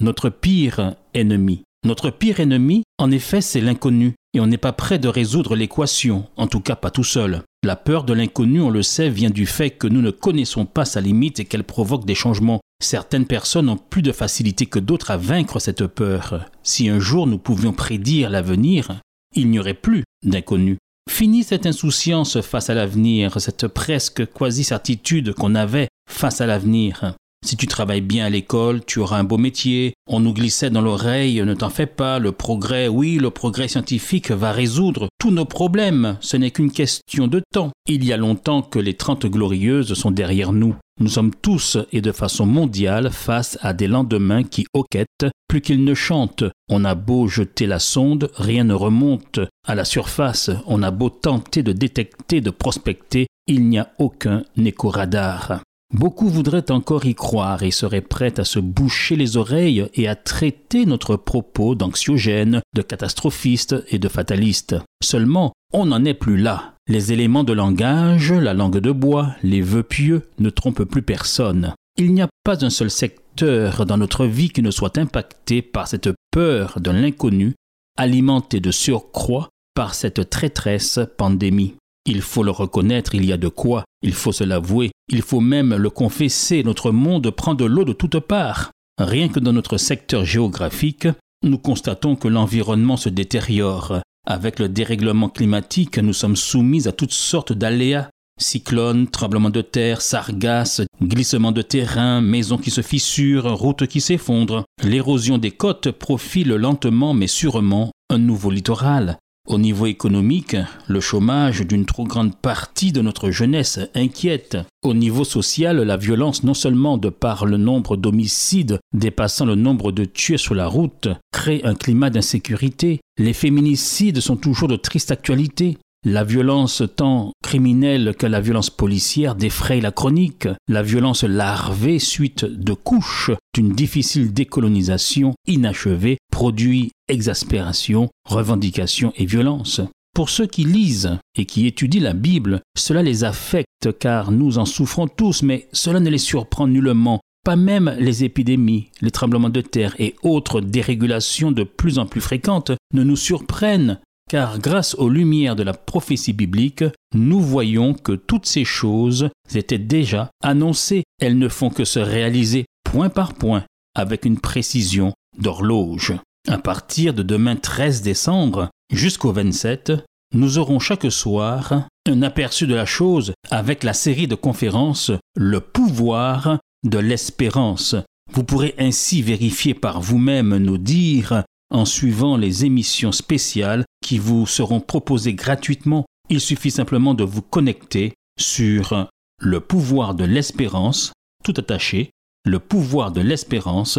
[0.00, 1.62] notre pire ennemi.
[1.84, 6.26] Notre pire ennemi, en effet, c'est l'inconnu, et on n'est pas prêt de résoudre l'équation,
[6.36, 7.42] en tout cas pas tout seul.
[7.64, 10.84] La peur de l'inconnu, on le sait, vient du fait que nous ne connaissons pas
[10.84, 12.60] sa limite et qu'elle provoque des changements.
[12.80, 16.44] Certaines personnes ont plus de facilité que d'autres à vaincre cette peur.
[16.62, 19.00] Si un jour nous pouvions prédire l'avenir,
[19.34, 20.78] il n'y aurait plus d'inconnu.
[21.10, 27.14] Fini cette insouciance face à l'avenir, cette presque quasi-certitude qu'on avait face à l'avenir.
[27.44, 29.94] Si tu travailles bien à l'école, tu auras un beau métier.
[30.06, 34.30] On nous glissait dans l'oreille, ne t'en fais pas, le progrès, oui, le progrès scientifique
[34.30, 36.18] va résoudre tous nos problèmes.
[36.20, 37.70] Ce n'est qu'une question de temps.
[37.86, 40.74] Il y a longtemps que les Trente Glorieuses sont derrière nous.
[41.00, 45.84] Nous sommes tous et de façon mondiale face à des lendemains qui hoquettent plus qu'ils
[45.84, 46.44] ne chantent.
[46.68, 50.50] On a beau jeter la sonde, rien ne remonte à la surface.
[50.66, 55.62] On a beau tenter de détecter, de prospecter, il n'y a aucun écho-radar.
[55.94, 60.16] Beaucoup voudraient encore y croire et seraient prêts à se boucher les oreilles et à
[60.16, 64.76] traiter notre propos d'anxiogène, de catastrophiste et de fataliste.
[65.02, 66.74] Seulement, on n'en est plus là.
[66.88, 71.74] Les éléments de langage, la langue de bois, les vœux pieux ne trompent plus personne.
[71.96, 75.88] Il n'y a pas un seul secteur dans notre vie qui ne soit impacté par
[75.88, 77.54] cette peur de l'inconnu,
[77.96, 81.74] alimentée de surcroît par cette traîtresse pandémie.
[82.04, 85.40] Il faut le reconnaître, il y a de quoi, il faut se l'avouer, il faut
[85.40, 88.70] même le confesser, notre monde prend de l'eau de toutes parts.
[88.98, 91.08] Rien que dans notre secteur géographique,
[91.44, 94.00] nous constatons que l'environnement se détériore.
[94.26, 98.10] Avec le dérèglement climatique, nous sommes soumis à toutes sortes d'aléas.
[98.40, 104.64] Cyclones, tremblements de terre, sargasses, glissements de terrain, maisons qui se fissurent, routes qui s'effondrent.
[104.84, 109.18] L'érosion des côtes profile lentement mais sûrement un nouveau littoral.
[109.48, 110.56] Au niveau économique,
[110.88, 114.58] le chômage d'une trop grande partie de notre jeunesse inquiète.
[114.82, 119.90] Au niveau social, la violence, non seulement de par le nombre d'homicides dépassant le nombre
[119.90, 123.00] de tués sur la route, crée un climat d'insécurité.
[123.18, 125.78] Les féminicides sont toujours de triste actualité.
[126.10, 130.48] La violence tant criminelle que la violence policière défraye la chronique.
[130.66, 139.82] La violence larvée suite de couches d'une difficile décolonisation inachevée produit exaspération, revendication et violence.
[140.14, 144.64] Pour ceux qui lisent et qui étudient la Bible, cela les affecte car nous en
[144.64, 147.20] souffrons tous, mais cela ne les surprend nullement.
[147.44, 152.22] Pas même les épidémies, les tremblements de terre et autres dérégulations de plus en plus
[152.22, 156.84] fréquentes ne nous surprennent car grâce aux lumières de la prophétie biblique,
[157.14, 162.66] nous voyons que toutes ces choses étaient déjà annoncées, elles ne font que se réaliser
[162.84, 163.64] point par point
[163.94, 166.14] avec une précision d'horloge.
[166.46, 169.92] À partir de demain 13 décembre jusqu'au 27,
[170.34, 175.60] nous aurons chaque soir un aperçu de la chose avec la série de conférences Le
[175.60, 177.96] pouvoir de l'espérance.
[178.32, 184.46] Vous pourrez ainsi vérifier par vous-même nos dires en suivant les émissions spéciales qui vous
[184.46, 186.06] seront proposées gratuitement.
[186.30, 189.08] Il suffit simplement de vous connecter sur
[189.40, 191.12] le pouvoir de l'espérance,
[191.44, 192.10] tout attaché,
[192.44, 193.98] le pouvoir de l'espérance.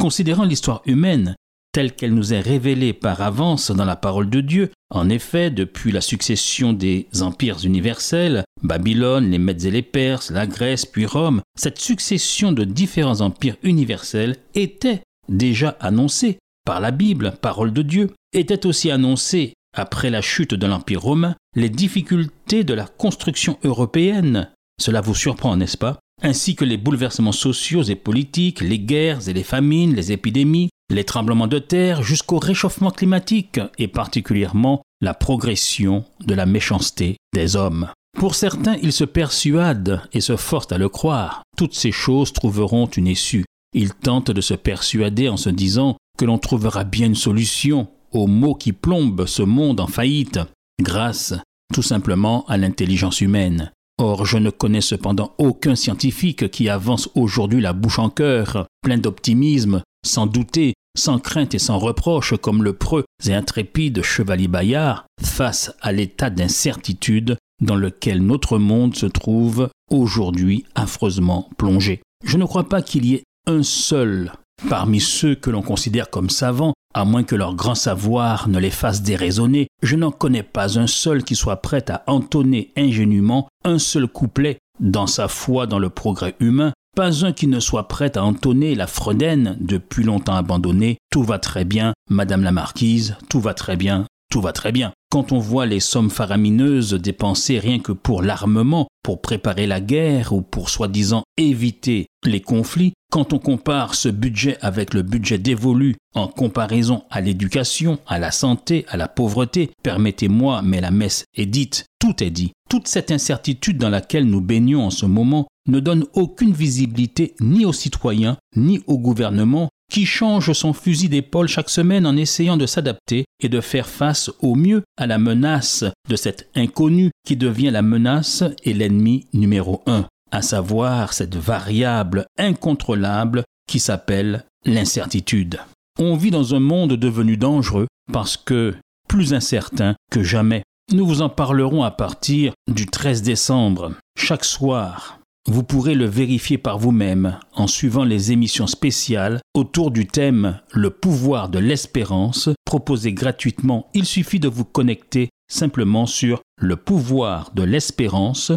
[0.00, 1.34] Considérant l'histoire humaine
[1.76, 5.92] telle qu'elle nous est révélée par avance dans la parole de Dieu, en effet, depuis
[5.92, 11.42] la succession des empires universels, Babylone, les Mèdes et les Perses, la Grèce, puis Rome,
[11.54, 18.08] cette succession de différents empires universels était déjà annoncée par la Bible, parole de Dieu,
[18.32, 24.50] était aussi annoncée après la chute de l'Empire romain, les difficultés de la construction européenne.
[24.80, 25.98] Cela vous surprend, n'est-ce pas?
[26.22, 31.04] Ainsi que les bouleversements sociaux et politiques, les guerres et les famines, les épidémies, les
[31.04, 37.88] tremblements de terre jusqu'au réchauffement climatique et particulièrement la progression de la méchanceté des hommes.
[38.16, 41.42] Pour certains, ils se persuadent et se forcent à le croire.
[41.56, 43.44] Toutes ces choses trouveront une issue.
[43.74, 48.26] Ils tentent de se persuader en se disant que l'on trouvera bien une solution aux
[48.26, 50.40] maux qui plombent ce monde en faillite,
[50.80, 51.34] grâce
[51.74, 53.72] tout simplement à l'intelligence humaine.
[53.98, 58.98] Or, je ne connais cependant aucun scientifique qui avance aujourd'hui la bouche en cœur, plein
[58.98, 65.04] d'optimisme, sans douter, sans crainte et sans reproche, comme le preux et intrépide chevalier Bayard,
[65.22, 72.00] face à l'état d'incertitude dans lequel notre monde se trouve aujourd'hui affreusement plongé.
[72.24, 74.32] Je ne crois pas qu'il y ait un seul
[74.68, 78.70] parmi ceux que l'on considère comme savants, à moins que leur grand savoir ne les
[78.70, 83.78] fasse déraisonner, je n'en connais pas un seul qui soit prêt à entonner ingénument un
[83.78, 88.16] seul couplet dans sa foi dans le progrès humain, pas un qui ne soit prêt
[88.16, 90.96] à entonner la fredaine depuis longtemps abandonnée.
[91.12, 94.92] Tout va très bien, Madame la Marquise, tout va très bien, tout va très bien.
[95.10, 100.32] Quand on voit les sommes faramineuses dépensées rien que pour l'armement, pour préparer la guerre
[100.32, 105.96] ou pour soi-disant éviter les conflits, quand on compare ce budget avec le budget dévolu
[106.14, 111.46] en comparaison à l'éducation, à la santé, à la pauvreté, permettez-moi, mais la messe est
[111.46, 112.52] dite, tout est dit.
[112.70, 117.64] Toute cette incertitude dans laquelle nous baignons en ce moment ne donne aucune visibilité ni
[117.64, 122.66] aux citoyens, ni au gouvernement, qui change son fusil d'épaule chaque semaine en essayant de
[122.66, 127.70] s'adapter et de faire face au mieux à la menace de cet inconnu qui devient
[127.70, 135.60] la menace et l'ennemi numéro un, à savoir cette variable incontrôlable qui s'appelle l'incertitude.
[135.98, 138.74] On vit dans un monde devenu dangereux parce que
[139.08, 140.62] plus incertain que jamais.
[140.92, 143.92] Nous vous en parlerons à partir du 13 décembre.
[144.16, 150.06] Chaque soir, vous pourrez le vérifier par vous-même en suivant les émissions spéciales autour du
[150.06, 153.88] thème Le pouvoir de l'espérance proposé gratuitement.
[153.94, 158.52] Il suffit de vous connecter simplement sur le pouvoir de l'espérance.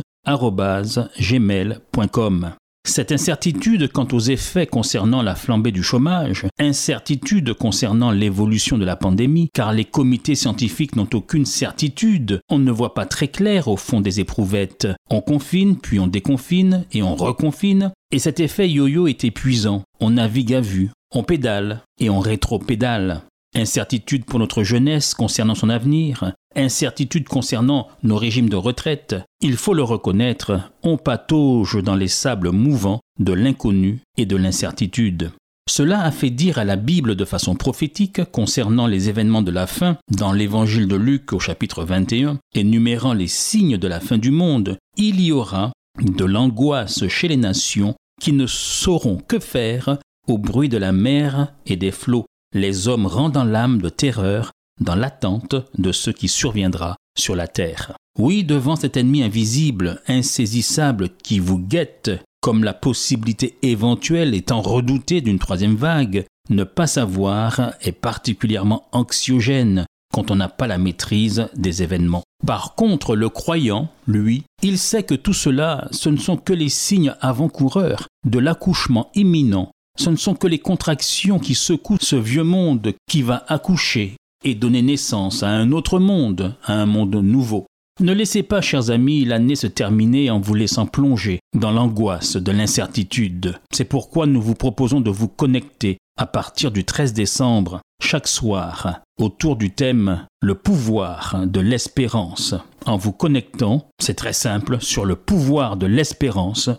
[2.88, 8.96] Cette incertitude quant aux effets concernant la flambée du chômage, incertitude concernant l'évolution de la
[8.96, 13.78] pandémie, car les comités scientifiques n'ont aucune certitude, on ne voit pas très clair au
[13.78, 14.88] fond des éprouvettes.
[15.10, 19.84] On confine, puis on déconfine, et on reconfine, et cet effet yo-yo est épuisant.
[20.00, 23.22] On navigue à vue, on pédale, et on rétro-pédale.
[23.56, 29.74] Incertitude pour notre jeunesse concernant son avenir, incertitude concernant nos régimes de retraite, il faut
[29.74, 35.32] le reconnaître, on patauge dans les sables mouvants de l'inconnu et de l'incertitude.
[35.70, 39.68] Cela a fait dire à la Bible de façon prophétique concernant les événements de la
[39.68, 44.32] fin, dans l'évangile de Luc au chapitre 21, énumérant les signes de la fin du
[44.32, 50.38] monde, il y aura de l'angoisse chez les nations qui ne sauront que faire au
[50.38, 55.56] bruit de la mer et des flots les hommes rendant l'âme de terreur dans l'attente
[55.78, 57.94] de ce qui surviendra sur la terre.
[58.18, 62.12] Oui, devant cet ennemi invisible, insaisissable qui vous guette,
[62.42, 69.86] comme la possibilité éventuelle étant redoutée d'une troisième vague, ne pas savoir est particulièrement anxiogène
[70.14, 72.24] quand on n'a pas la maîtrise des événements.
[72.46, 76.70] Par contre, le croyant, lui, il sait que tout cela, ce ne sont que les
[76.70, 82.44] signes avant-coureurs de l'accouchement imminent ce ne sont que les contractions qui secouent ce vieux
[82.44, 87.66] monde qui va accoucher et donner naissance à un autre monde, à un monde nouveau.
[88.02, 92.52] Ne laissez pas, chers amis, l'année se terminer en vous laissant plonger dans l'angoisse de
[92.52, 93.60] l'incertitude.
[93.74, 99.02] C'est pourquoi nous vous proposons de vous connecter à partir du 13 décembre, chaque soir,
[99.20, 102.56] autour du thème Le pouvoir de l'espérance.
[102.86, 106.70] En vous connectant, c'est très simple, sur le pouvoir de l'espérance,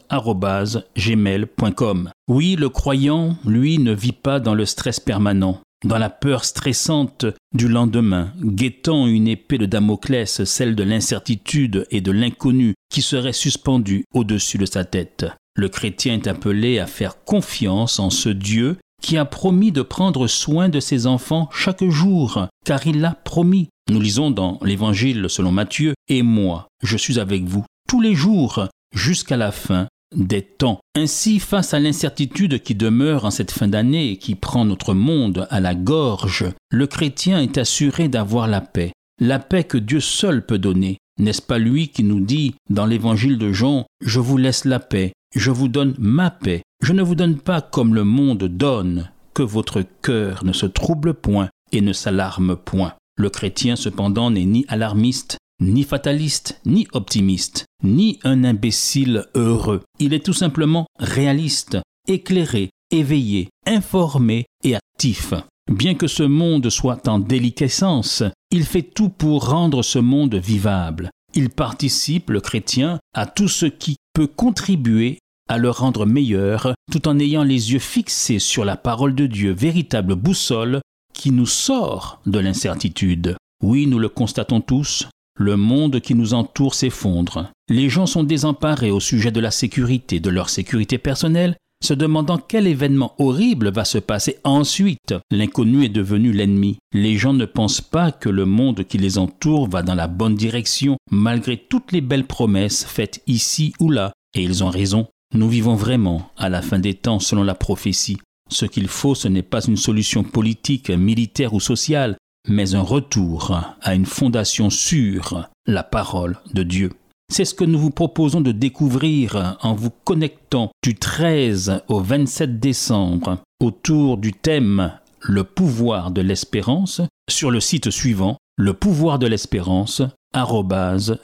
[0.97, 2.11] gmail.com.
[2.29, 7.27] Oui, le croyant, lui, ne vit pas dans le stress permanent dans la peur stressante
[7.55, 13.33] du lendemain, guettant une épée de Damoclès, celle de l'incertitude et de l'inconnu, qui serait
[13.33, 15.27] suspendue au-dessus de sa tête.
[15.55, 20.27] Le chrétien est appelé à faire confiance en ce Dieu qui a promis de prendre
[20.27, 23.69] soin de ses enfants chaque jour, car il l'a promis.
[23.91, 28.69] Nous lisons dans l'Évangile selon Matthieu, Et moi, je suis avec vous tous les jours
[28.95, 30.81] jusqu'à la fin des temps.
[30.97, 35.47] Ainsi, face à l'incertitude qui demeure en cette fin d'année et qui prend notre monde
[35.51, 40.45] à la gorge, le chrétien est assuré d'avoir la paix, la paix que Dieu seul
[40.45, 40.99] peut donner.
[41.19, 45.13] N'est-ce pas lui qui nous dit dans l'évangile de Jean, Je vous laisse la paix,
[45.37, 49.43] je vous donne ma paix, je ne vous donne pas comme le monde donne, que
[49.43, 52.95] votre cœur ne se trouble point et ne s'alarme point.
[53.17, 59.83] Le chrétien cependant n'est ni alarmiste, ni fataliste, ni optimiste, ni un imbécile heureux.
[59.99, 65.35] Il est tout simplement réaliste, éclairé, éveillé, informé et actif.
[65.71, 71.11] Bien que ce monde soit en déliquescence, il fait tout pour rendre ce monde vivable.
[71.35, 77.07] Il participe, le chrétien, à tout ce qui peut contribuer à le rendre meilleur, tout
[77.09, 80.81] en ayant les yeux fixés sur la parole de Dieu, véritable boussole
[81.13, 83.37] qui nous sort de l'incertitude.
[83.63, 85.09] Oui, nous le constatons tous,
[85.41, 87.51] le monde qui nous entoure s'effondre.
[87.71, 92.37] Les gens sont désemparés au sujet de la sécurité, de leur sécurité personnelle, se demandant
[92.37, 95.15] quel événement horrible va se passer ensuite.
[95.31, 96.77] L'inconnu est devenu l'ennemi.
[96.93, 100.35] Les gens ne pensent pas que le monde qui les entoure va dans la bonne
[100.35, 105.07] direction, malgré toutes les belles promesses faites ici ou là, et ils ont raison.
[105.35, 108.19] Nous vivons vraiment à la fin des temps selon la prophétie.
[108.51, 112.19] Ce qu'il faut, ce n'est pas une solution politique, militaire ou sociale,
[112.49, 116.91] mais un retour à une fondation sûre, la parole de Dieu.
[117.31, 122.59] C'est ce que nous vous proposons de découvrir en vous connectant du 13 au 27
[122.59, 129.27] décembre autour du thème Le pouvoir de l'espérance sur le site suivant le pouvoir de
[129.27, 130.03] l'espérance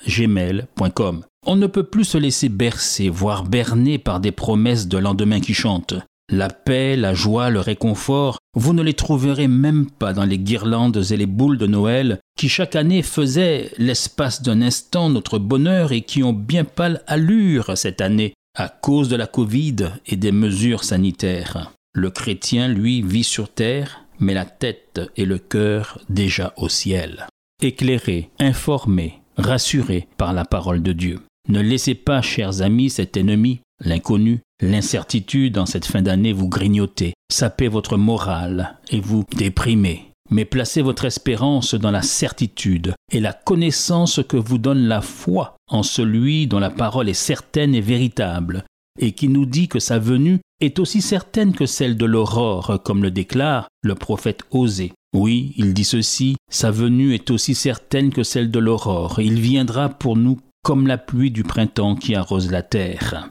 [0.09, 1.25] gmail.com.
[1.47, 5.55] On ne peut plus se laisser bercer, voire berner par des promesses de lendemain qui
[5.55, 5.95] chantent.
[6.31, 11.03] La paix, la joie, le réconfort, vous ne les trouverez même pas dans les guirlandes
[11.11, 16.01] et les boules de Noël qui chaque année faisaient l'espace d'un instant notre bonheur et
[16.01, 20.85] qui ont bien pâle allure cette année à cause de la Covid et des mesures
[20.85, 21.73] sanitaires.
[21.95, 27.27] Le chrétien, lui, vit sur terre, mais la tête et le cœur déjà au ciel.
[27.63, 31.21] Éclairé, informé, rassuré par la parole de Dieu.
[31.49, 37.15] Ne laissez pas, chers amis, cet ennemi, l'inconnu, l'incertitude en cette fin d'année vous grignoter,
[37.31, 40.11] saper votre morale et vous déprimer.
[40.29, 45.55] Mais placez votre espérance dans la certitude et la connaissance que vous donne la foi
[45.71, 48.65] en celui dont la parole est certaine et véritable,
[48.99, 53.05] et qui nous dit que sa venue est aussi certaine que celle de l'aurore, comme
[53.05, 54.93] le déclare le prophète Osée.
[55.15, 59.89] Oui, il dit ceci, sa venue est aussi certaine que celle de l'aurore, il viendra
[59.89, 63.31] pour nous comme la pluie du printemps qui arrose la terre.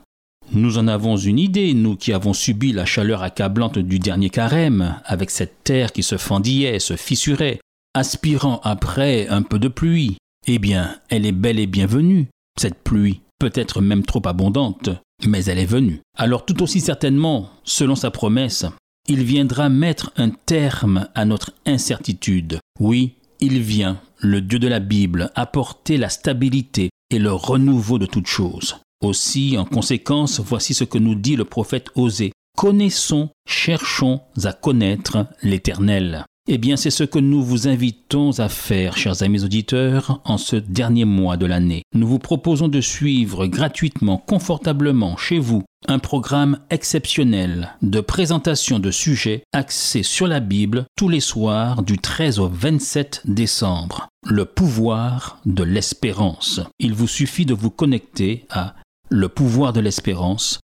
[0.54, 5.02] Nous en avons une idée, nous qui avons subi la chaleur accablante du dernier carême,
[5.04, 7.60] avec cette terre qui se fendillait, se fissurait,
[7.94, 10.16] aspirant après un peu de pluie.
[10.48, 12.28] Eh bien, elle est belle et bienvenue,
[12.58, 14.92] cette pluie, peut-être même trop abondante,
[15.28, 16.00] mais elle est venue.
[16.18, 18.66] Alors tout aussi certainement, selon sa promesse,
[19.10, 22.60] il viendra mettre un terme à notre incertitude.
[22.80, 28.06] Oui, il vient, le Dieu de la Bible, apporter la stabilité, et le renouveau de
[28.06, 28.78] toutes choses.
[29.04, 32.32] Aussi, en conséquence, voici ce que nous dit le prophète Osée.
[32.58, 36.26] Connaissons, cherchons à connaître l'Éternel.
[36.48, 40.56] Eh bien, c'est ce que nous vous invitons à faire, chers amis auditeurs, en ce
[40.56, 41.82] dernier mois de l'année.
[41.96, 48.92] Nous vous proposons de suivre gratuitement, confortablement, chez vous, un programme exceptionnel de présentation de
[48.92, 54.08] sujets axés sur la Bible tous les soirs du 13 au 27 décembre.
[54.28, 56.60] Le pouvoir de l'espérance.
[56.80, 58.74] Il vous suffit de vous connecter à
[59.10, 60.60] le pouvoir de l'espérance.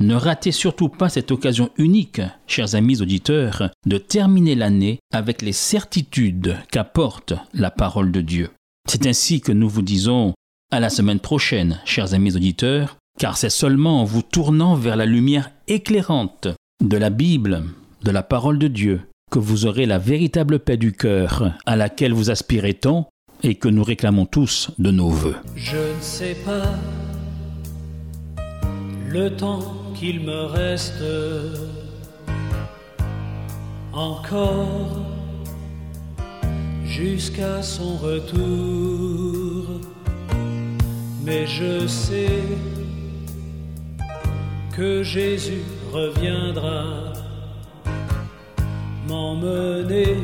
[0.00, 5.52] Ne ratez surtout pas cette occasion unique, chers amis auditeurs, de terminer l'année avec les
[5.52, 8.50] certitudes qu'apporte la parole de Dieu.
[8.86, 10.34] C'est ainsi que nous vous disons
[10.70, 15.06] à la semaine prochaine, chers amis auditeurs, car c'est seulement en vous tournant vers la
[15.06, 16.48] lumière éclairante
[16.84, 17.64] de la Bible,
[18.02, 22.12] de la parole de Dieu, que vous aurez la véritable paix du cœur à laquelle
[22.12, 23.08] vous aspirez tant
[23.42, 25.36] et que nous réclamons tous de nos voeux.
[25.54, 26.74] Je ne sais pas
[29.08, 29.60] le temps
[29.94, 31.02] qu'il me reste
[33.92, 35.06] encore
[36.84, 39.80] jusqu'à son retour.
[41.24, 42.42] Mais je sais
[44.74, 47.07] que Jésus reviendra
[49.08, 50.16] m'emmener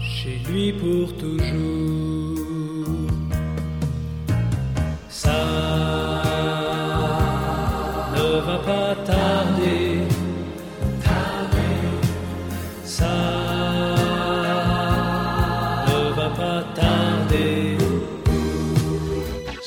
[0.00, 2.18] chez lui pour toujours.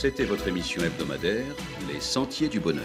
[0.01, 1.45] C'était votre émission hebdomadaire
[1.87, 2.83] Les Sentiers du Bonheur,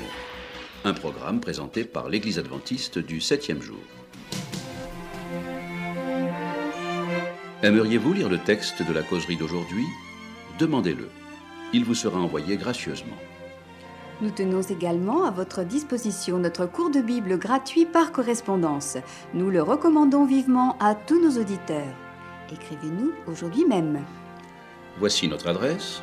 [0.85, 3.81] un programme présenté par l'Église adventiste du septième jour.
[7.63, 9.85] Aimeriez-vous lire le texte de la causerie d'aujourd'hui?
[10.59, 11.09] Demandez-le.
[11.73, 13.17] Il vous sera envoyé gracieusement.
[14.21, 18.99] Nous tenons également à votre disposition notre cours de Bible gratuit par correspondance.
[19.33, 21.95] Nous le recommandons vivement à tous nos auditeurs.
[22.53, 24.01] Écrivez-nous aujourd'hui même.
[24.99, 26.03] Voici notre adresse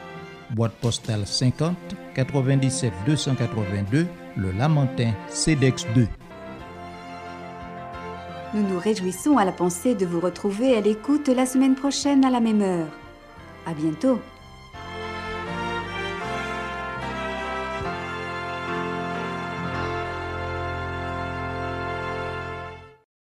[0.53, 1.75] boîte postale 50
[2.15, 4.07] 97 282,
[4.37, 6.07] le Lamentin CEDEX 2.
[8.53, 12.29] Nous nous réjouissons à la pensée de vous retrouver à l'écoute la semaine prochaine à
[12.29, 12.87] la même heure.
[13.65, 14.19] À bientôt.